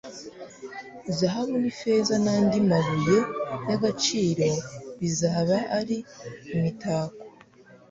[1.17, 3.17] Zahabu n'ifeza n'andi mabuye
[3.69, 4.47] y'agaciro
[4.99, 5.97] bizaba ari
[6.55, 7.19] imitako